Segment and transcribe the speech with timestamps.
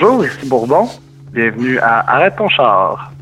[0.00, 0.86] Bonjour, ici Bourbon.
[1.30, 3.12] Bienvenue à Arrête ton char.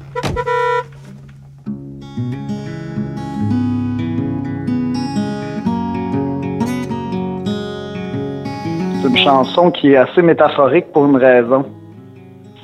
[9.03, 11.67] C'est une chanson qui est assez métaphorique pour une raison.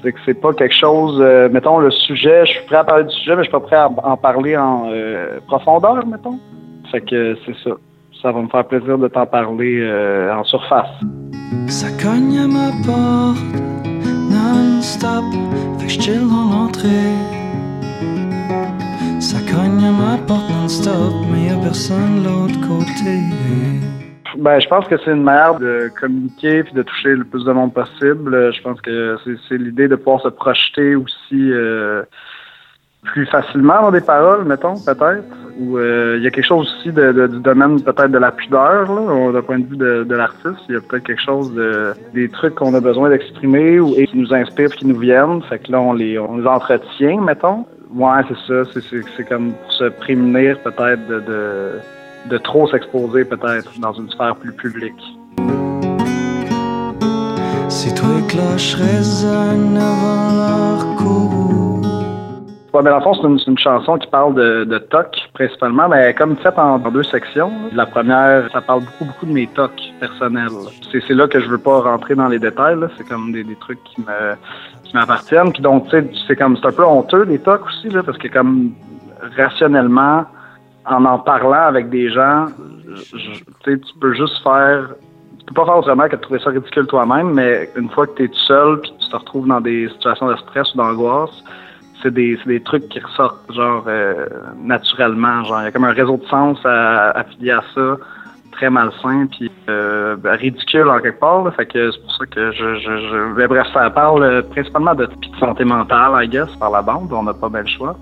[0.01, 3.05] C'est que c'est pas quelque chose, euh, mettons le sujet, je suis prêt à parler
[3.05, 6.39] du sujet, mais je suis pas prêt à en parler en euh, profondeur, mettons.
[6.93, 7.71] Fait que c'est ça.
[8.23, 11.01] Ça va me faire plaisir de t'en parler euh, en surface.
[11.67, 12.71] Ça cogne à ma
[14.53, 15.25] non-stop,
[15.79, 17.15] fait que je dans l'entrée?
[19.21, 23.21] Ça cogne à ma porte non-stop, mais y'a personne de l'autre côté.
[24.39, 27.53] Ben, je pense que c'est une manière de communiquer puis de toucher le plus de
[27.53, 28.53] monde possible.
[28.53, 32.03] Je pense que c'est- c'est l'idée de pouvoir se projeter aussi euh,
[33.05, 35.25] plus facilement dans des paroles, mettons, peut-être.
[35.59, 38.87] Ou euh, il y a quelque chose aussi de, du domaine peut-être de la pudeur,
[39.33, 40.59] d'un point de vue de, l'artiste.
[40.69, 44.07] Il y a peut-être quelque chose de des trucs qu'on a besoin d'exprimer ou et
[44.07, 45.43] qui nous inspirent qui nous viennent.
[45.43, 47.67] Fait que là, on les on les entretient, mettons.
[47.95, 48.71] Ouais, c'est ça.
[48.81, 51.79] C'est- comme pour se prémunir peut-être de,
[52.29, 55.03] de trop s'exposer peut-être dans une sphère plus publique.
[57.69, 60.94] Si toi cloches résonnent avant.
[62.75, 66.37] Ouais, mais dans le fond, c'est une, chanson qui parle de, TOC principalement, mais comme
[66.37, 67.53] faite en, en deux sections.
[67.73, 70.51] La première, ça parle beaucoup, beaucoup de mes TOC personnels.
[70.91, 72.77] C'est, là que je veux pas rentrer dans les détails.
[72.97, 74.35] C'est comme des, trucs qui me
[74.83, 75.53] qui m'appartiennent.
[75.53, 78.19] Puis donc, tu sais, c'est comme c'est un peu honteux les TOC aussi, là, parce
[78.19, 78.73] que comme
[79.37, 80.25] rationnellement,
[80.85, 82.47] en en parlant avec des gens,
[83.15, 84.89] je- tu peux juste faire
[85.39, 88.17] tu peux pas faire autrement que de trouver ça ridicule toi-même, mais une fois que
[88.17, 91.45] tu es tout seul puis tu te retrouves dans des situations de stress ou d'angoisse,
[92.05, 94.27] c'est des, trucs qui ressortent genre euh,
[94.63, 95.43] naturellement.
[95.45, 97.97] Genre, il y a comme un réseau de sens affilié à ça,
[98.53, 101.53] très malsain puis euh, ridicule en quelque part.
[101.55, 105.09] fait que c'est pour ça que je, ben, bref, ça parle euh, principalement de,
[105.41, 107.13] santé mentale, I guess, par la bande.
[107.13, 107.97] On n'a pas bien le choix.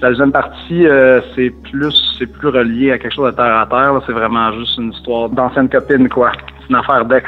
[0.00, 0.86] La deuxième partie,
[1.34, 4.00] c'est plus c'est plus relié à quelque chose de terre à terre.
[4.06, 6.32] C'est vraiment juste une histoire d'ancienne copine, quoi.
[6.60, 7.26] C'est une affaire d'ex.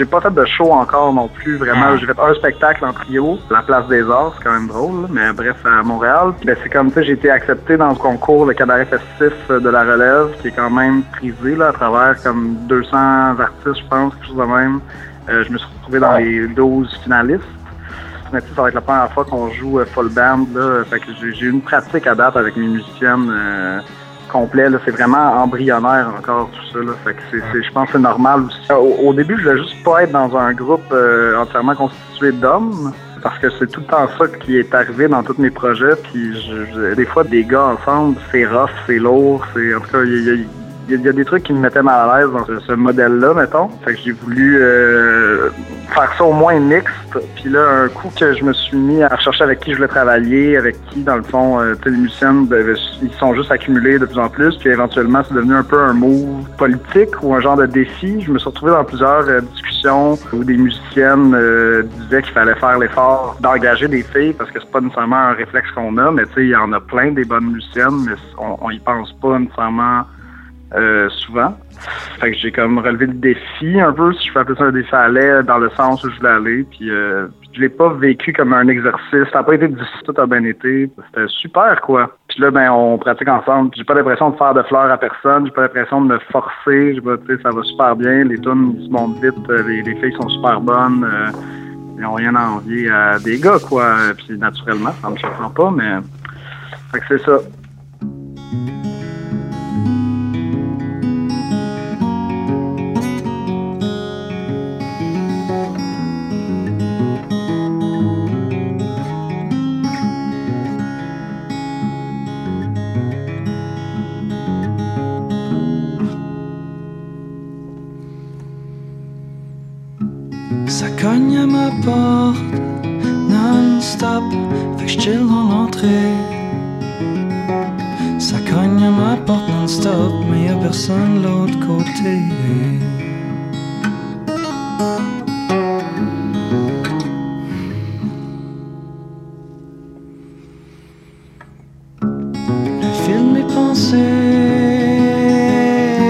[0.00, 1.94] J'ai pas fait de show encore non plus, vraiment.
[1.98, 5.30] J'ai fait un spectacle en trio, La Place des Arts, c'est quand même drôle, mais
[5.34, 6.32] bref, à Montréal.
[6.42, 9.82] Ben, c'est comme ça, j'ai été accepté dans le concours Le Cabaret Festif de la
[9.82, 14.28] Relève, qui est quand même prisé là, à travers comme 200 artistes, je pense, quelque
[14.28, 14.80] chose de même.
[15.28, 17.44] Euh, je me suis retrouvé dans les 12 finalistes.
[18.32, 20.46] Mais ça va être la première fois qu'on joue euh, full band.
[20.54, 20.82] Là.
[20.84, 23.80] Fait que j'ai j'ai eu une pratique à date avec mes musiciennes euh,
[24.30, 24.68] complets.
[24.70, 24.78] Là.
[24.84, 26.78] C'est vraiment embryonnaire encore tout ça.
[26.84, 26.92] Là.
[27.04, 28.72] Fait que je pense que c'est normal aussi.
[28.72, 32.92] Au, au début, je voulais juste pas être dans un groupe euh, entièrement constitué d'hommes.
[33.22, 35.94] Parce que c'est tout le temps ça qui est arrivé dans tous mes projets.
[36.04, 39.44] Puis je- des fois, des gars ensemble, c'est rough, c'est lourd.
[39.54, 40.46] C'est, en tout cas, il y y
[40.88, 43.34] il y, a- des trucs qui me mettaient mal à l'aise dans ce, ce modèle-là,
[43.34, 43.68] mettons.
[43.84, 45.50] Fait que j'ai voulu euh,
[45.94, 46.94] faire ça au moins mixte.
[47.36, 49.88] Puis là, un coup que je me suis mis à rechercher avec qui je voulais
[49.88, 52.64] travailler, avec qui, dans le fond, euh, les musiciennes, ben,
[53.02, 54.56] ils sont juste accumulés de plus en plus.
[54.58, 58.20] Puis éventuellement, c'est devenu un peu un move politique ou un genre de défi.
[58.22, 62.54] Je me suis retrouvé dans plusieurs euh, discussions où des musiciennes euh, disaient qu'il fallait
[62.56, 66.24] faire l'effort d'engager des filles parce que c'est pas nécessairement un réflexe qu'on a, mais
[66.26, 69.12] tu sais, il y en a plein des bonnes musiciennes, mais on, on y pense
[69.20, 70.02] pas nécessairement
[70.74, 71.56] euh, souvent.
[72.20, 74.72] Fait que j'ai comme relevé le défi un peu, si je peux appeler ça un
[74.72, 76.64] défi à l'aide, dans le sens où je voulais aller.
[76.64, 79.28] Puis euh, je l'ai pas vécu comme un exercice.
[79.32, 80.90] Ça n'a pas été difficile, tout a bien été.
[81.06, 82.16] C'était super, quoi.
[82.28, 83.70] Puis là, ben, on pratique ensemble.
[83.76, 85.46] J'ai pas l'impression de faire de fleurs à personne.
[85.46, 86.94] J'ai pas l'impression de me forcer.
[86.94, 88.24] J'ai pas, ça va super bien.
[88.24, 89.34] Les tunes, se montent vite.
[89.48, 91.04] Euh, Les, les filles sont super bonnes.
[91.04, 91.30] Euh,
[91.98, 93.94] ils ont rien à envier à des gars, quoi.
[94.16, 95.98] Puis naturellement, ça me surprend pas, mais...
[96.92, 97.24] Fait que c'est.
[97.24, 97.38] Ça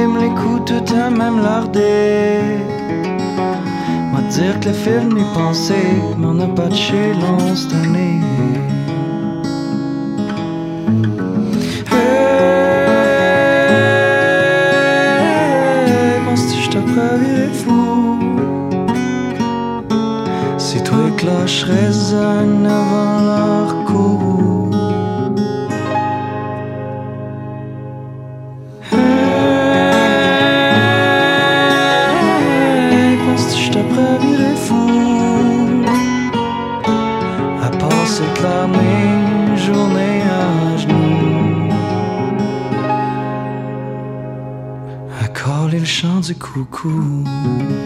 [0.08, 2.40] me l'écoute à même lardé.
[4.12, 5.74] M'a dire que le film est pensé,
[6.18, 7.12] mais on n'a pas de chez
[7.54, 8.09] cette année.
[46.52, 47.79] Chant du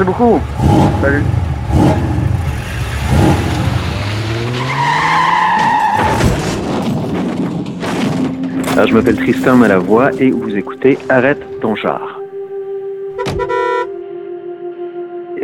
[0.00, 0.40] Merci beaucoup.
[1.02, 1.22] Salut.
[8.72, 12.18] Alors, je m'appelle Tristan Malavoie et vous écoutez Arrête ton char.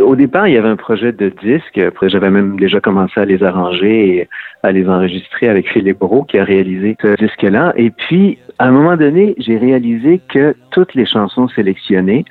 [0.00, 1.76] Au départ, il y avait un projet de disque.
[1.76, 4.28] Après, j'avais même déjà commencé à les arranger et
[4.62, 7.74] à les enregistrer avec Philippe Brault qui a réalisé ce disque-là.
[7.76, 12.24] Et puis, à un moment donné, j'ai réalisé que toutes les chansons sélectionnées,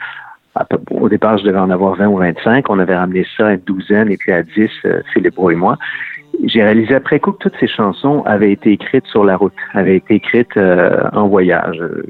[0.91, 2.69] au départ, je devais en avoir 20 ou 25.
[2.69, 5.55] On avait ramené ça à une douzaine et puis à 10, euh, Philippe Brault et
[5.55, 5.77] moi.
[6.43, 9.97] J'ai réalisé après coup que toutes ces chansons avaient été écrites sur la route, avaient
[9.97, 11.79] été écrites euh, en voyage.
[11.79, 12.03] Euh,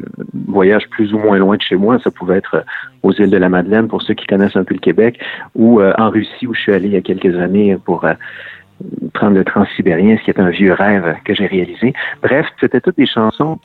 [0.48, 2.00] voyage plus ou moins loin de chez moi.
[2.04, 2.62] Ça pouvait être euh,
[3.04, 5.20] aux îles de la Madeleine, pour ceux qui connaissent un peu le Québec,
[5.54, 8.06] ou euh, en Russie, où je suis allé il y a quelques années pour
[9.14, 11.94] prendre le transsibérien, ce qui est un vieux rêve que j'ai réalisé.
[12.22, 13.60] Bref, c'était toutes des chansons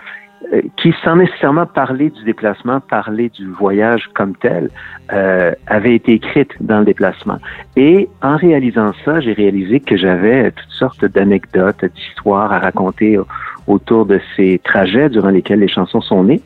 [0.77, 4.71] qui, sans nécessairement parler du déplacement, parler du voyage comme tel,
[5.13, 7.39] euh, avait été écrite dans le déplacement.
[7.77, 13.19] Et en réalisant ça, j'ai réalisé que j'avais toutes sortes d'anecdotes, d'histoires à raconter
[13.67, 16.41] autour de ces trajets durant lesquels les chansons sont nées.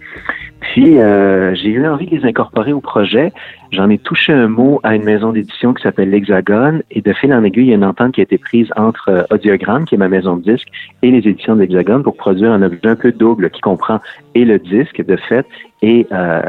[0.60, 3.32] Puis, euh, j'ai eu envie de les incorporer au projet.
[3.74, 6.82] J'en ai touché un mot à une maison d'édition qui s'appelle l'Hexagone.
[6.92, 9.08] Et de fil en aiguille, il y a une entente qui a été prise entre
[9.08, 10.68] euh, Audiogramme, qui est ma maison de disques,
[11.02, 14.00] et les éditions de l'Hexagone pour produire un objet un peu double qui comprend
[14.36, 15.44] et le disque, de fait,
[15.82, 16.40] et, euh,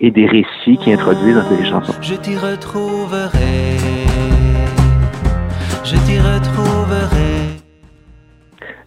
[0.00, 1.94] et des récits qui introduisent un peu les chansons.
[2.00, 3.28] Je t'y retrouverai.
[5.84, 6.73] Je t'y retrouverai.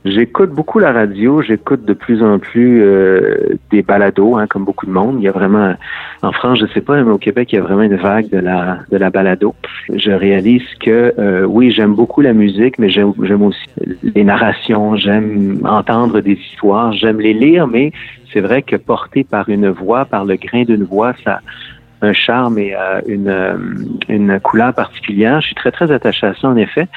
[0.10, 4.86] J'écoute beaucoup la radio, j'écoute de plus en plus euh, des balados, hein, comme beaucoup
[4.86, 5.18] de monde.
[5.20, 5.74] Il y a vraiment,
[6.22, 8.38] en France, je sais pas, mais au Québec, il y a vraiment une vague de
[8.38, 9.56] la de la balado.
[9.94, 13.68] Je réalise que euh, oui, j'aime beaucoup la musique, mais j'aime aussi
[14.04, 17.92] les narrations, j'aime entendre des histoires, j'aime les lire, mais
[18.32, 21.42] c'est vrai que porté par une voix, par le grain d'une voix, ça
[22.02, 23.58] un charme et euh, une, euh,
[24.08, 25.42] une couleur particulière.
[25.42, 26.88] Je suis très, très attaché à ça, en effet.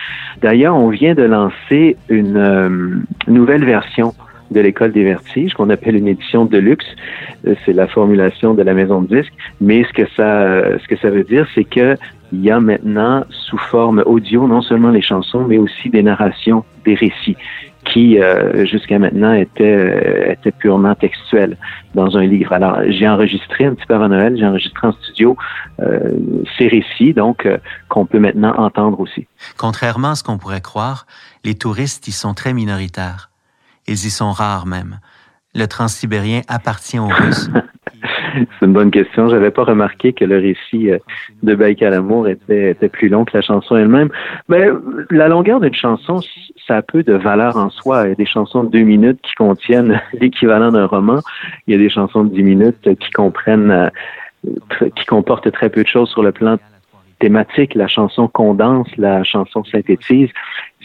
[0.43, 4.15] D'ailleurs, on vient de lancer une euh, nouvelle version
[4.51, 6.87] de l'école des vertiges qu'on appelle une édition de luxe.
[7.65, 9.33] C'est la formulation de la maison de disques.
[9.61, 11.97] Mais ce que ça, ce que ça veut dire, c'est que
[12.33, 16.65] il y a maintenant sous forme audio non seulement les chansons, mais aussi des narrations,
[16.85, 17.37] des récits
[17.93, 21.57] qui euh, jusqu'à maintenant était, euh, était purement textuel
[21.95, 22.53] dans un livre.
[22.53, 25.37] Alors j'ai enregistré un petit peu avant Noël, j'ai enregistré en studio
[25.81, 26.11] euh,
[26.59, 27.49] ces récits, donc
[27.89, 29.27] qu'on peut maintenant entendre aussi.
[29.57, 31.07] Contrairement à ce qu'on pourrait croire,
[31.45, 33.31] les touristes y sont très minoritaires.
[33.87, 35.01] Ils y sont rares même.
[35.55, 37.51] Le transsibérien appartient aux Russes.
[38.59, 39.29] C'est une bonne question.
[39.29, 40.99] J'avais pas remarqué que le récit euh,
[41.43, 44.11] de Baïkal Amour était, était plus long que la chanson elle-même.
[44.49, 44.69] Mais
[45.11, 46.21] la longueur d'une chanson,
[46.67, 48.05] ça a peu de valeur en soi.
[48.07, 51.21] Il y a des chansons de deux minutes qui contiennent l'équivalent d'un roman.
[51.67, 55.83] Il y a des chansons de dix minutes qui comprennent, euh, qui comportent très peu
[55.83, 56.59] de choses sur le plan
[57.19, 57.75] thématique.
[57.75, 60.31] La chanson condense, la chanson synthétise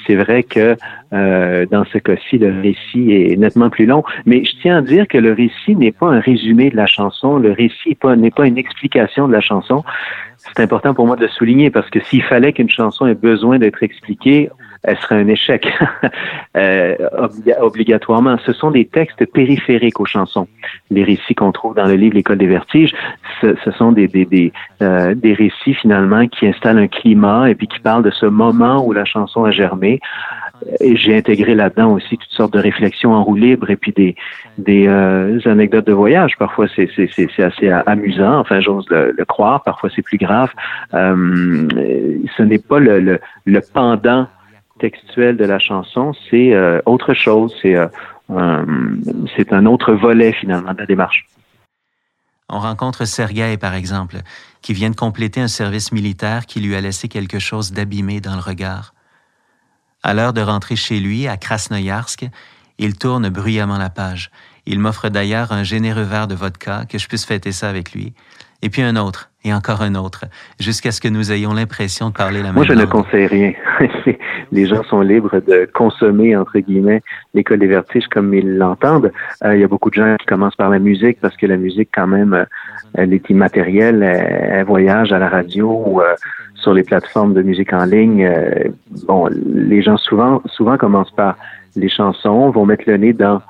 [0.06, 0.76] c'est vrai que
[1.14, 4.04] euh, dans ce cas-ci, le récit est nettement plus long.
[4.26, 7.38] Mais je tiens à dire que le récit n'est pas un résumé de la chanson.
[7.38, 9.84] Le récit n'est pas, une explication de la chanson.
[10.38, 13.82] C'est important pour moi de souligner parce que s'il fallait qu'une chanson ait besoin d'être
[13.84, 14.50] expliquée,
[14.86, 15.68] elle serait un échec
[16.58, 16.96] euh,
[17.60, 18.38] obligatoirement.
[18.46, 20.48] Ce sont des textes périphériques aux chansons.
[20.92, 22.94] Les récits qu'on trouve dans le livre L'école des vertiges,
[23.42, 27.68] ce, sont des, des, des, euh, des récits finalement qui installent un climat et puis
[27.68, 30.00] qui parlent de ce moment où la chanson a germé.
[30.80, 34.15] J'ai intégré là-dedans aussi toutes sortes de réflexions en roue libre et puis des,
[34.58, 36.38] des euh, anecdotes de voyage.
[36.38, 39.63] Parfois, c'est, c'est, c'est, assez amusant, enfin, j'ose le, croire.
[39.63, 40.51] Parfois, c'est plus grave.
[40.94, 41.68] Euh,
[42.38, 44.27] ce n'est pas le, le, le pendant
[44.79, 47.53] textuel de la chanson, c'est euh, autre chose.
[47.62, 47.88] C'est euh,
[49.36, 51.27] c'est un autre volet finalement de la démarche.
[52.50, 54.17] On rencontre Sergueï, par exemple,
[54.62, 58.36] qui vient de compléter un service militaire qui lui a laissé quelque chose d'abîmé dans
[58.36, 58.94] le regard.
[60.03, 62.27] À l'heure de rentrer chez lui, à Krasnoyarsk,
[62.77, 64.29] il tourne bruyamment la page.
[64.67, 68.13] Il m'offre d'ailleurs un généreux verre de vodka, que je puisse fêter ça avec lui.
[68.62, 70.25] Et puis un autre, et encore un autre,
[70.60, 73.54] jusqu'à ce que nous ayons l'impression de parler la même Moi, je ne conseille rien.
[74.52, 77.04] les gens sont libres de consommer, entre guillemets,
[77.36, 79.12] l'école des vertiges comme ils l'entendent.
[79.44, 81.58] Euh, il y a beaucoup de gens qui commencent par la musique parce que la
[81.58, 82.46] musique, quand même, euh,
[82.96, 84.02] elle est immatérielle.
[84.02, 86.16] Elle, voyage à la radio ou euh,
[86.56, 88.28] sur les plateformes de musique en ligne.
[89.08, 91.36] bon, les gens souvent, souvent commencent par
[91.75, 93.42] les chansons, vont mettre le nez dans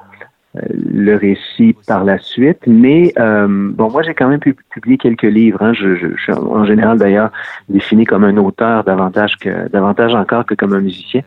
[0.63, 2.59] le récit par la suite.
[2.67, 5.61] Mais euh, bon, moi j'ai quand même pu publier quelques livres.
[5.61, 5.73] Hein.
[5.73, 7.31] Je, je, suis en général d'ailleurs
[7.69, 11.21] défini comme un auteur davantage que davantage encore que comme un musicien.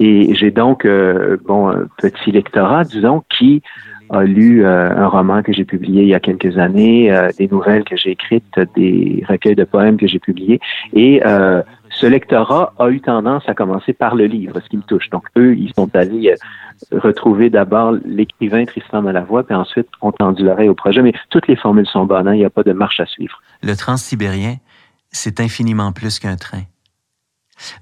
[0.00, 3.62] Et j'ai donc euh, bon un petit lectorat, disons, qui
[4.10, 7.84] a lu euh, un roman que j'ai publié il y a quelques années, des nouvelles
[7.84, 10.60] que j'ai écrites, des recueils de poèmes que j'ai publiés.
[10.94, 11.20] Et
[11.90, 15.10] ce lectorat a eu tendance à commencer par le livre, ce qui me touche.
[15.10, 16.34] Donc, eux, ils sont allés
[16.92, 21.02] retrouver d'abord l'écrivain Tristan Malavoie, puis ensuite ont tendu l'oreille au projet.
[21.02, 22.34] Mais toutes les formules sont bonnes, hein.
[22.34, 23.40] il n'y a pas de marche à suivre.
[23.62, 24.56] Le transsibérien,
[25.10, 26.62] c'est infiniment plus qu'un train.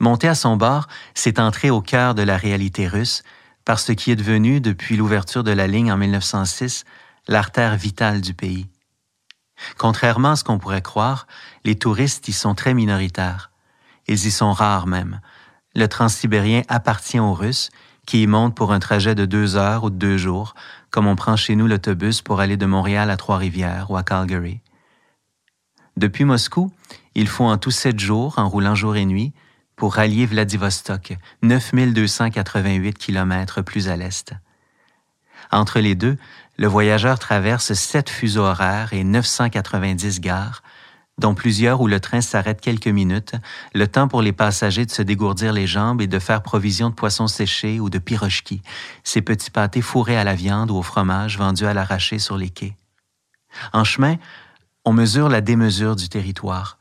[0.00, 3.22] Monter à son bord, c'est entrer au cœur de la réalité russe,
[3.64, 6.84] par ce qui est devenu, depuis l'ouverture de la ligne en 1906,
[7.28, 8.68] l'artère vitale du pays.
[9.76, 11.26] Contrairement à ce qu'on pourrait croire,
[11.64, 13.50] les touristes y sont très minoritaires.
[14.06, 15.20] Ils y sont rares même.
[15.74, 17.70] Le transsibérien appartient aux Russes
[18.06, 20.54] qui y montent pour un trajet de deux heures ou de deux jours,
[20.90, 24.60] comme on prend chez nous l'autobus pour aller de Montréal à Trois-Rivières ou à Calgary.
[25.96, 26.70] Depuis Moscou,
[27.14, 29.32] il faut en tout sept jours, en roulant jour et nuit,
[29.74, 34.32] pour rallier Vladivostok, 9288 km plus à l'est.
[35.50, 36.16] Entre les deux,
[36.56, 40.62] le voyageur traverse sept fuseaux horaires et 990 gares,
[41.18, 43.34] dont plusieurs où le train s'arrête quelques minutes,
[43.74, 46.94] le temps pour les passagers de se dégourdir les jambes et de faire provision de
[46.94, 48.62] poissons séchés ou de pirochki,
[49.02, 52.50] ces petits pâtés fourrés à la viande ou au fromage vendus à l'arraché sur les
[52.50, 52.76] quais.
[53.72, 54.16] En chemin,
[54.84, 56.78] on mesure la démesure du territoire.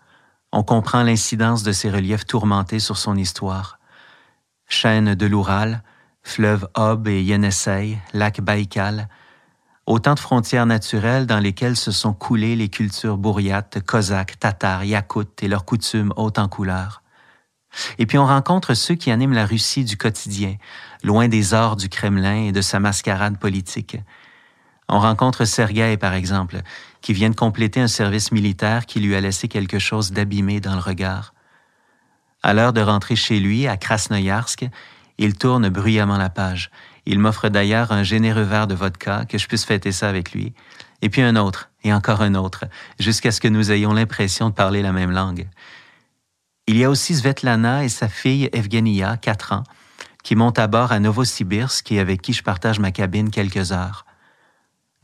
[0.51, 3.79] On comprend l'incidence de ces reliefs tourmentés sur son histoire.
[4.67, 5.81] Chaîne de l'Oural,
[6.23, 9.07] fleuve Ob et Yenisei, lac Baïkal,
[9.85, 15.43] autant de frontières naturelles dans lesquelles se sont coulées les cultures bourriates, cosaques, tatars, yakoutes
[15.43, 17.01] et leurs coutumes hautes en couleurs.
[17.97, 20.55] Et puis on rencontre ceux qui animent la Russie du quotidien,
[21.03, 23.97] loin des ors du Kremlin et de sa mascarade politique.
[24.87, 26.61] On rencontre Sergueï, par exemple,
[27.01, 30.75] qui vient de compléter un service militaire qui lui a laissé quelque chose d'abîmé dans
[30.75, 31.33] le regard.
[32.43, 34.67] À l'heure de rentrer chez lui, à Krasnoyarsk,
[35.17, 36.69] il tourne bruyamment la page.
[37.05, 40.53] Il m'offre d'ailleurs un généreux verre de vodka, que je puisse fêter ça avec lui,
[41.01, 42.65] et puis un autre, et encore un autre,
[42.99, 45.47] jusqu'à ce que nous ayons l'impression de parler la même langue.
[46.67, 49.63] Il y a aussi Svetlana et sa fille Evgenia, quatre ans,
[50.23, 54.07] qui montent à bord à Novosibirsk et avec qui je partage ma cabine quelques heures.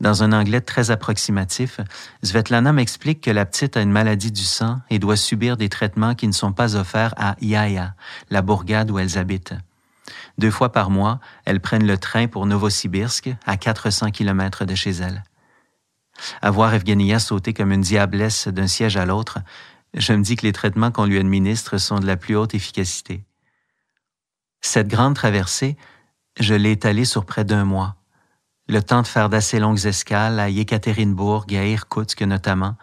[0.00, 1.78] Dans un anglais très approximatif,
[2.24, 6.16] Svetlana m'explique que la petite a une maladie du sang et doit subir des traitements
[6.16, 7.94] qui ne sont pas offerts à Yaya,
[8.28, 9.54] la bourgade où elles habitent.
[10.38, 14.90] Deux fois par mois, elles prennent le train pour Novosibirsk, à 400 km de chez
[14.90, 15.22] elles.
[16.40, 19.38] À voir Evgenia sauter comme une diablesse d'un siège à l'autre,
[19.94, 23.24] je me dis que les traitements qu'on lui administre sont de la plus haute efficacité.
[24.60, 25.76] Cette grande traversée,
[26.40, 27.96] je l'ai étalée sur près d'un mois.
[28.68, 32.76] Le temps de faire d'assez longues escales à Yekaterinbourg et à Irkoutsk notamment,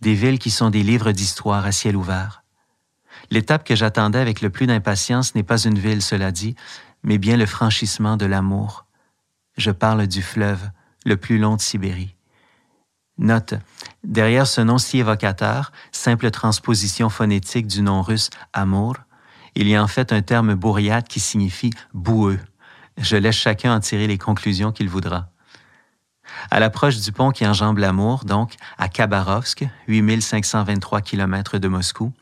[0.00, 2.39] des villes qui sont des livres d'histoire à ciel ouvert.
[3.30, 6.56] L'étape que j'attendais avec le plus d'impatience n'est pas une ville, cela dit,
[7.02, 8.86] mais bien le franchissement de l'amour.
[9.56, 10.70] Je parle du fleuve,
[11.04, 12.16] le plus long de Sibérie.
[13.18, 13.54] Note,
[14.02, 18.96] derrière ce nom si évocateur, simple transposition phonétique du nom russe amour,
[19.54, 22.38] il y a en fait un terme bourriade qui signifie boueux.
[22.96, 25.28] Je laisse chacun en tirer les conclusions qu'il voudra.
[26.50, 32.12] À l'approche du pont qui enjambe l'amour, donc à Khabarovsk, 8523 km de Moscou,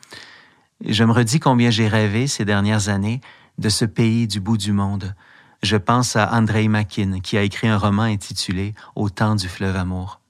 [0.84, 3.20] je me redis combien j'ai rêvé ces dernières années
[3.58, 5.14] de ce pays du bout du monde.
[5.62, 9.76] Je pense à Andrei Makin, qui a écrit un roman intitulé Au temps du fleuve
[9.76, 10.20] amour.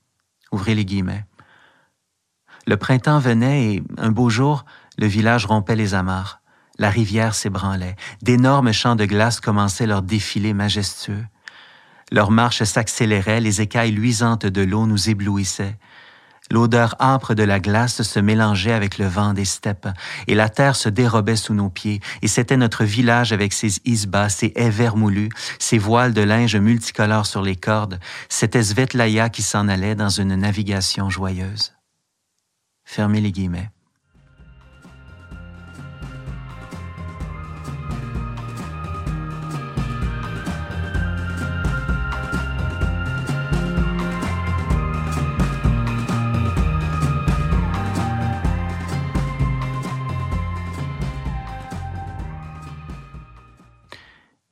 [0.53, 1.27] Ouvrez les guillemets.
[2.67, 4.65] Le printemps venait et, un beau jour,
[4.97, 6.41] le village rompait les amarres.
[6.79, 7.97] La rivière s'ébranlait.
[8.23, 11.25] D'énormes champs de glace commençaient leur défilé majestueux.
[12.11, 15.77] Leur marche s'accélérait, les écailles luisantes de l'eau nous éblouissaient.
[16.51, 19.89] L'odeur âpre de la glace se mélangeait avec le vent des steppes,
[20.27, 24.29] et la terre se dérobait sous nos pieds, et c'était notre village avec ses isbas,
[24.29, 29.69] ses haies vermoulues, ses voiles de linge multicolores sur les cordes, c'était Svetlaya qui s'en
[29.69, 31.75] allait dans une navigation joyeuse.
[32.85, 33.71] Fermez les guillemets.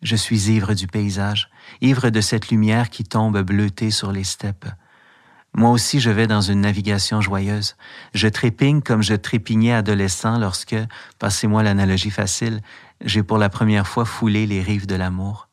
[0.07, 4.69] Je suis ivre du paysage, ivre de cette lumière qui tombe bleutée sur les steppes.
[5.53, 7.75] Moi aussi, je vais dans une navigation joyeuse.
[8.15, 10.77] Je trépigne comme je trépignais adolescent lorsque,
[11.19, 12.61] passez-moi l'analogie facile,
[13.05, 15.49] j'ai pour la première fois foulé les rives de l'amour.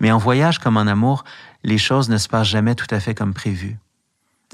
[0.00, 1.24] Mais en voyage comme en amour,
[1.64, 3.78] les choses ne se passent jamais tout à fait comme prévu.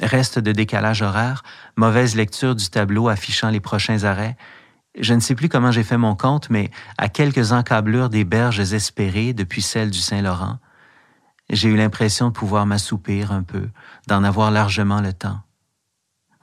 [0.00, 1.42] Reste de décalage horaire,
[1.74, 4.36] mauvaise lecture du tableau affichant les prochains arrêts,
[4.98, 8.72] je ne sais plus comment j'ai fait mon compte, mais à quelques encablures des berges
[8.72, 10.58] espérées depuis celles du Saint-Laurent,
[11.50, 13.68] j'ai eu l'impression de pouvoir m'assoupir un peu,
[14.08, 15.40] d'en avoir largement le temps.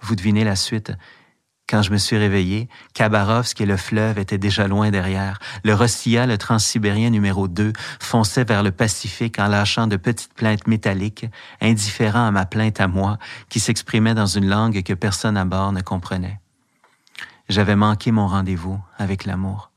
[0.01, 0.93] Vous devinez la suite.
[1.67, 5.39] Quand je me suis réveillé, Khabarovsk et le fleuve étaient déjà loin derrière.
[5.63, 10.67] Le Rossia, le transsibérien numéro 2, fonçait vers le Pacifique en lâchant de petites plaintes
[10.67, 11.25] métalliques,
[11.61, 13.17] indifférent à ma plainte à moi,
[13.49, 16.42] qui s'exprimait dans une langue que personne à bord ne comprenait.
[17.49, 19.71] J'avais manqué mon rendez-vous avec l'amour.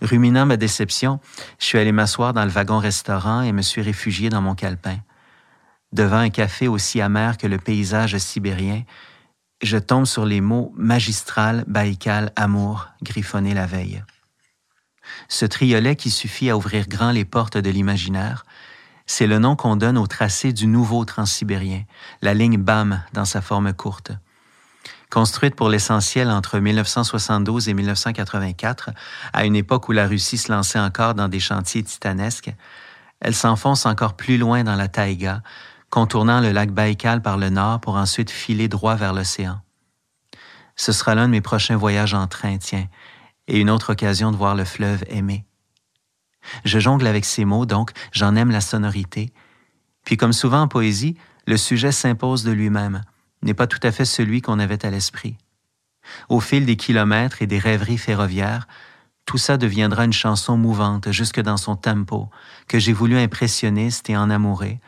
[0.00, 1.20] Ruminant ma déception,
[1.58, 4.98] je suis allé m'asseoir dans le wagon-restaurant et me suis réfugié dans mon calepin.
[5.92, 8.84] Devant un café aussi amer que le paysage sibérien,
[9.62, 14.02] je tombe sur les mots magistral, baïkal, amour, griffonnés la veille.
[15.28, 18.44] Ce triolet qui suffit à ouvrir grand les portes de l'imaginaire,
[19.06, 21.84] c'est le nom qu'on donne au tracé du nouveau transsibérien,
[22.22, 24.12] la ligne BAM dans sa forme courte.
[25.10, 28.90] Construite pour l'essentiel entre 1972 et 1984,
[29.32, 32.52] à une époque où la Russie se lançait encore dans des chantiers titanesques,
[33.20, 35.42] Elle s'enfonce encore plus loin dans la taïga,
[35.88, 39.60] contournant le lac Baïkal par le nord pour ensuite filer droit vers l'océan.
[40.74, 42.86] Ce sera l'un de mes prochains voyages en train, tiens,
[43.48, 45.46] et une autre occasion de voir le fleuve aimé.
[46.64, 49.32] Je jongle avec ces mots, donc j'en aime la sonorité.
[50.04, 51.16] Puis comme souvent en poésie,
[51.46, 53.02] le sujet s'impose de lui-même,
[53.46, 55.36] n'est pas tout à fait celui qu'on avait à l'esprit.
[56.28, 58.68] Au fil des kilomètres et des rêveries ferroviaires,
[59.24, 62.28] tout ça deviendra une chanson mouvante jusque dans son tempo,
[62.68, 64.80] que j'ai voulu impressionniste et en amouré,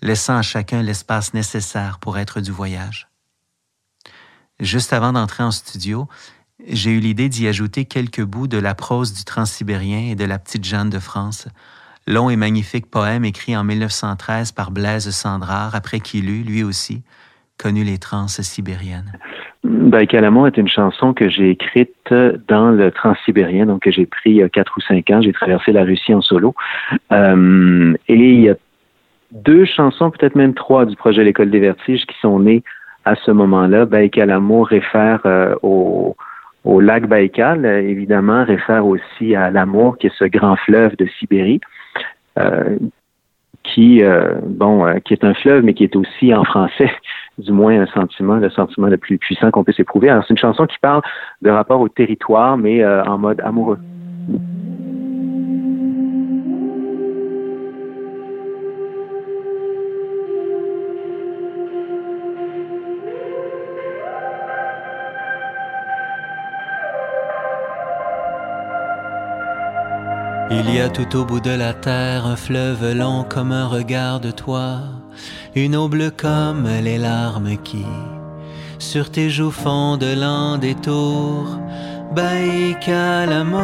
[0.00, 3.08] laissant à chacun l'espace nécessaire pour être du voyage.
[4.60, 6.08] Juste avant d'entrer en studio,
[6.66, 10.38] j'ai eu l'idée d'y ajouter quelques bouts de la prose du Transsibérien et de la
[10.38, 11.48] Petite Jeanne de France,
[12.06, 17.02] long et magnifique poème écrit en 1913 par Blaise Sandrard, après qu'il eut, lui aussi,
[17.58, 19.12] connu les transes sibériennes.
[19.64, 22.12] Baïkalamo est une chanson que j'ai écrite
[22.48, 25.22] dans le transsibérien, donc que j'ai pris il ou cinq ans.
[25.22, 26.54] J'ai traversé la Russie en solo.
[27.12, 28.56] Euh, et il y a
[29.32, 32.62] deux chansons, peut-être même trois du projet L'École des Vertiges qui sont nées
[33.06, 33.86] à ce moment-là.
[33.86, 36.14] Baïkalamo réfère euh, au,
[36.80, 41.60] lac Baïkal, évidemment, réfère aussi à l'amour, qui est ce grand fleuve de Sibérie.
[42.38, 42.76] Euh,
[43.62, 44.02] qui,
[45.04, 46.90] qui est un fleuve, mais qui est aussi en français,
[47.38, 50.08] du moins un sentiment, le sentiment le plus puissant qu'on puisse éprouver.
[50.08, 51.02] Alors, c'est une chanson qui parle
[51.42, 53.78] de rapport au territoire, mais euh, en mode amoureux.
[70.50, 74.20] Il y a tout au bout de la terre un fleuve long comme un regard
[74.20, 74.78] de toi,
[75.54, 77.84] une eau bleue comme les larmes qui
[78.78, 81.58] sur tes joues font de lents détours,
[82.14, 83.62] Baïka l'amour.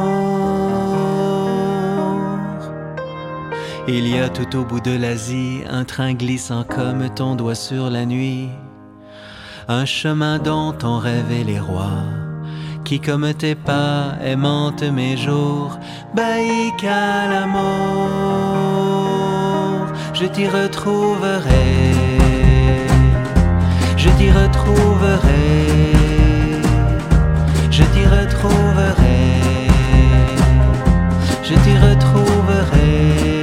[3.87, 7.91] Il y a tout au bout de l'Asie un train glissant comme ton doigt sur
[7.91, 8.49] la nuit,
[9.69, 12.05] un chemin dont ont rêvé les rois
[12.85, 15.79] qui comme tes pas aimante mes jours,
[16.15, 18.89] Baïka l'amour,
[20.20, 21.94] je t'y retrouverai,
[23.96, 25.92] je t'y retrouverai,
[27.70, 29.20] je t'y retrouverai,
[31.42, 33.40] je t'y retrouverai.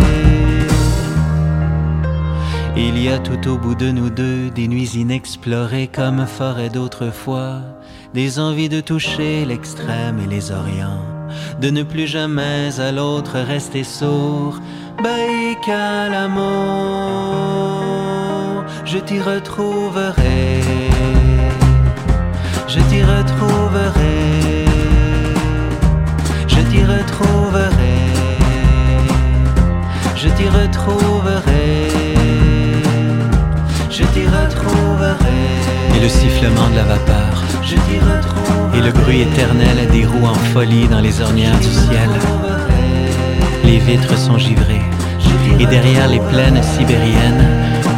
[2.75, 7.61] Il y a tout au bout de nous deux des nuits inexplorées comme forêt d'autrefois
[8.13, 11.03] des envies de toucher l'extrême et les orients,
[11.59, 14.59] de ne plus jamais à l'autre rester sourd.
[16.09, 16.33] L'amour,
[18.85, 20.61] je t'y retrouverai,
[22.67, 24.65] je t'y retrouverai,
[26.47, 27.99] je t'y retrouverai,
[30.15, 31.89] je t'y retrouverai,
[33.91, 35.41] je t'y retrouverai.
[35.95, 37.43] Et le sifflement de la vapeur.
[38.73, 42.09] Et le bruit éternel des roues en folie dans les ornières du ciel.
[43.67, 44.81] Les vitres sont givrées,
[45.59, 47.45] et derrière les plaines sibériennes,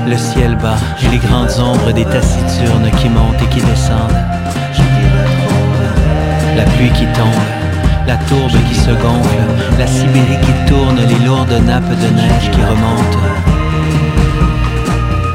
[0.08, 4.24] le ciel bas et les grandes ombres des taciturnes qui montent et qui descendent.
[6.58, 7.46] La pluie qui tombe,
[8.08, 9.46] la tourbe qui se gonfle,
[9.78, 13.20] la Sibérie qui tourne, les lourdes nappes de neige qui remontent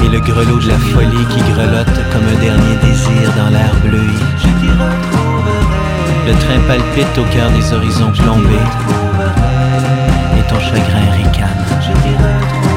[0.05, 4.03] et le grelot de la folie qui grelotte comme un dernier désir dans l'air bleu.
[6.27, 9.04] Le train palpite au cœur des horizons plombés
[10.39, 11.65] et ton chagrin ricane.
[11.81, 12.74] je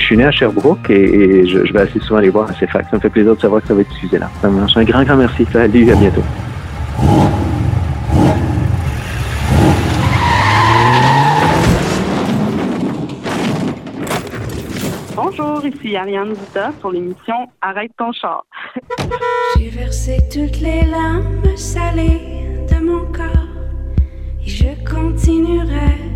[0.00, 2.86] suis né à Sherbrooke et, je, vais assez souvent les voir à CFAC.
[2.90, 4.30] Ça me fait plaisir de savoir que ça va être diffusé là.
[4.42, 5.46] Un grand, grand merci.
[5.52, 6.22] Salut, à bientôt.
[15.14, 18.44] Bonjour, ici Ariane Zita pour l'émission Arrête ton char.
[19.56, 22.20] J'ai versé toutes les larmes salées
[22.70, 23.48] de mon corps
[24.44, 26.11] et je continuerai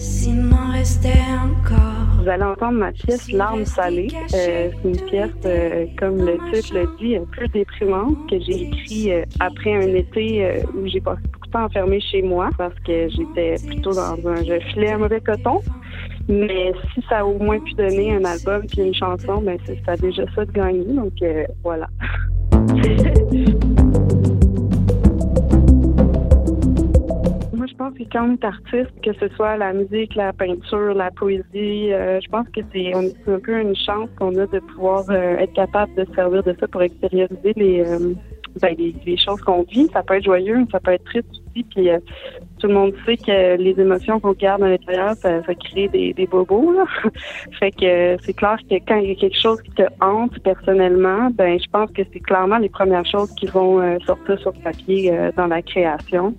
[0.00, 2.22] s'il m'en restait encore.
[2.22, 4.08] Vous allez entendre ma pièce Larmes salées.
[4.34, 8.62] Euh, c'est une pièce, euh, comme le titre le dit, un peu déprimante que j'ai
[8.62, 12.74] écrit euh, après un été où j'ai passé beaucoup de temps enfermée chez moi parce
[12.86, 14.36] que j'étais plutôt dans un...
[14.36, 15.60] Je filais un mauvais coton.
[16.28, 19.92] Mais si ça a au moins pu donner un album puis une chanson, ben ça
[19.92, 20.84] a déjà ça de gagner.
[20.84, 21.88] Donc euh, voilà.
[27.98, 32.46] Moi, je pense que ce soit la musique, la peinture, la poésie, euh, je pense
[32.48, 36.42] que c'est un peu une chance qu'on a de pouvoir euh, être capable de servir
[36.42, 37.84] de ça pour extérioriser les,
[38.60, 39.88] ben, les, choses qu'on vit.
[39.92, 41.64] Ça peut être joyeux, ça peut être triste aussi.
[41.64, 41.98] Puis euh,
[42.58, 46.28] tout le monde sait que les émotions qu'on garde à l'intérieur, ça, ça, crée des,
[46.30, 46.74] bobos.
[47.58, 51.30] Fait que c'est clair que quand il y a quelque chose qui te hante personnellement,
[51.30, 55.12] ben je pense que c'est clairement les premières choses qui vont euh, sortir sur papier
[55.12, 56.34] euh, dans la création.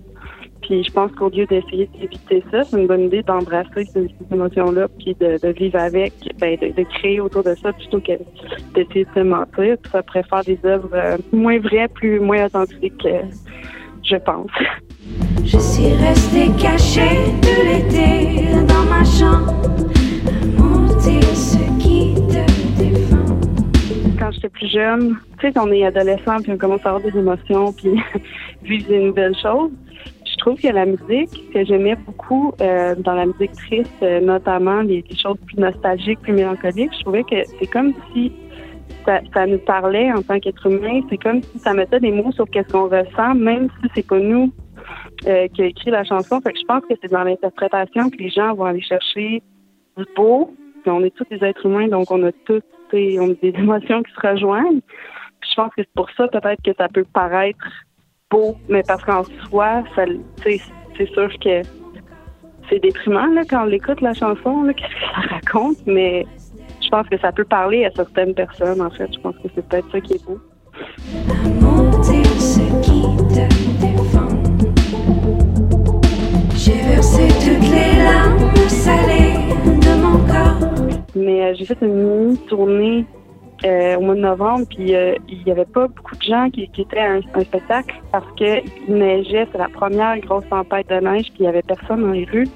[0.62, 4.86] Puis je pense qu'au lieu d'essayer d'éviter ça, c'est une bonne idée d'embrasser ces, émotions-là,
[4.98, 8.12] puis de, vivre avec, ben, de, créer autour de ça plutôt que
[8.74, 9.76] d'essayer de se mentir.
[9.82, 13.22] Puis ça pourrait faire des œuvres euh, moins vraies, plus moins authentiques, euh,
[14.04, 14.50] je pense.
[15.44, 19.52] Je suis restée cachée tout l'été dans ma chambre,
[21.34, 23.16] ce qui te défend.
[24.18, 27.18] Quand j'étais plus jeune, tu sais, on est adolescent, puis on commence à avoir des
[27.18, 27.90] émotions, puis
[28.62, 29.72] vivre des nouvelles choses
[30.42, 35.04] trouve que la musique que j'aimais beaucoup euh, dans la musique triste, euh, notamment les,
[35.16, 38.32] choses plus nostalgiques, plus mélancoliques, je trouvais que c'est comme si
[39.06, 41.00] ça, nous parlait en tant qu'être humain.
[41.08, 44.18] C'est comme si ça mettait des mots sur qu'est-ce qu'on ressent, même si c'est pas
[44.18, 44.52] nous
[45.28, 46.40] euh, qui a écrit la chanson.
[46.40, 49.42] Fait que je pense que c'est dans l'interprétation que les gens vont aller chercher
[49.96, 50.54] du beau.
[50.86, 54.28] on est tous des êtres humains, donc on a tous a des émotions qui se
[54.28, 54.80] rejoignent.
[55.48, 57.66] je pense que c'est pour ça peut-être que ça peut paraître
[58.68, 61.62] mais parce qu'en soi, c'est sûr que
[62.68, 66.26] c'est déprimant là, quand on écoute la chanson, qu'est-ce que ça raconte, mais
[66.82, 69.08] je pense que ça peut parler à certaines personnes, en fait.
[69.12, 70.40] Je pense que c'est peut-être ça qui est beau.
[76.54, 80.68] J'ai versé toutes les larmes salées de mon corps.
[81.14, 83.04] Mais euh, j'ai fait une tournée
[83.64, 86.64] euh, au mois de novembre, puis euh, il n'y avait pas beaucoup de gens qui,
[86.64, 91.40] étaient à un, spectacle parce qu'il neigeait, c'est la première grosse tempête de neige, puis
[91.40, 92.48] il n'y avait personne dans les rues.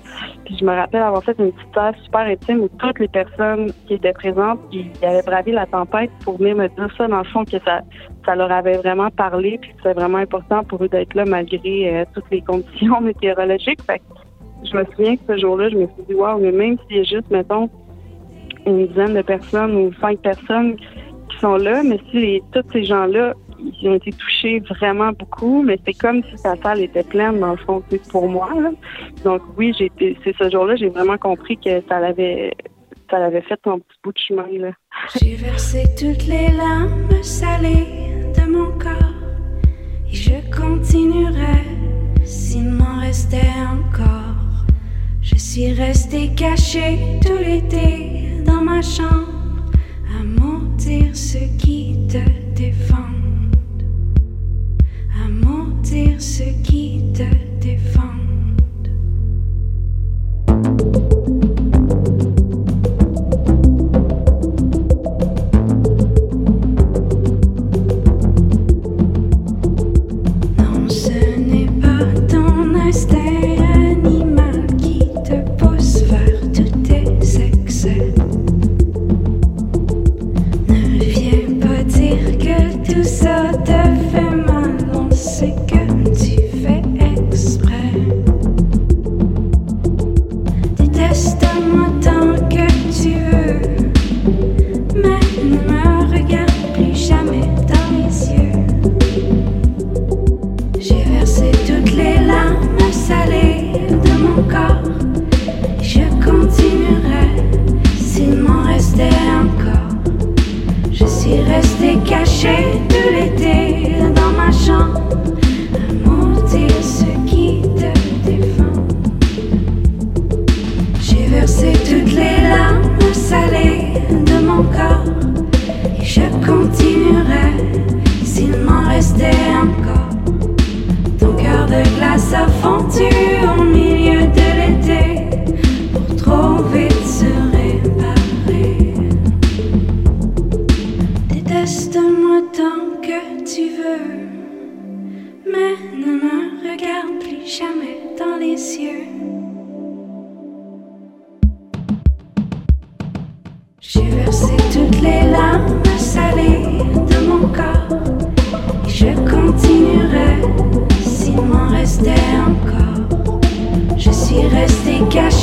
[0.45, 3.73] Puis je me rappelle avoir fait une petite tâche super intime où toutes les personnes
[3.87, 7.25] qui étaient présentes, ils avaient bravé la tempête pour venir me dire ça, dans le
[7.25, 7.83] fond, que ça,
[8.25, 12.05] ça leur avait vraiment parlé, puis c'est vraiment important pour eux d'être là malgré euh,
[12.14, 13.83] toutes les conditions météorologiques.
[13.83, 14.03] Fait
[14.64, 17.31] je me souviens que ce jour-là, je me suis dit, wow, mais même a juste,
[17.31, 17.69] mettons,
[18.66, 23.35] une dizaine de personnes ou cinq personnes qui sont là, mais si tous ces gens-là,
[23.59, 27.52] ils ont été touchés vraiment beaucoup, mais c'est comme si sa salle était pleine dans
[27.52, 28.50] le fond, pour moi.
[29.24, 32.52] Donc oui, j'ai c'est ce jour-là, j'ai vraiment compris que ça l'avait
[33.11, 34.70] ça l'avait fait un petit bout de chemin là.
[35.20, 37.87] J'ai versé toutes les larmes salées
[38.37, 39.14] de mon corps
[40.11, 41.62] et je continuerai
[42.24, 44.45] s'il m'en restait encore.
[45.37, 49.70] Je suis restée cachée tout l'été dans ma chambre
[50.18, 53.12] à mentir ce qui te défend,
[55.22, 57.06] à mentir ce qui te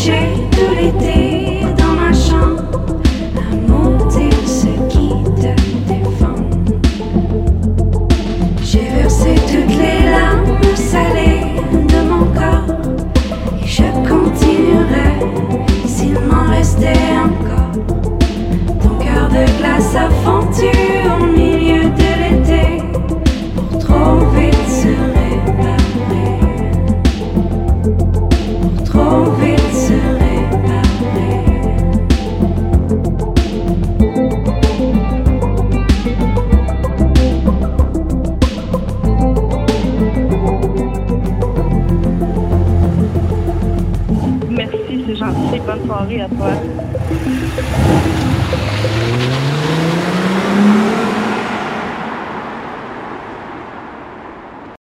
[0.04, 0.43] shake.